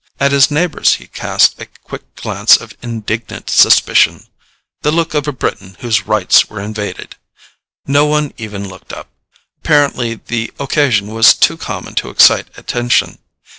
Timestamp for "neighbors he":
0.49-1.05